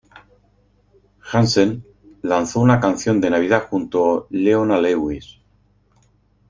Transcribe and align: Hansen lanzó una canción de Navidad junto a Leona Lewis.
Hansen 1.31 1.85
lanzó 2.23 2.59
una 2.59 2.79
canción 2.79 3.21
de 3.21 3.29
Navidad 3.29 3.65
junto 3.69 4.21
a 4.25 4.25
Leona 4.31 4.79
Lewis. 4.81 5.39